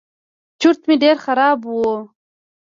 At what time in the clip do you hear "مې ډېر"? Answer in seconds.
0.87-1.15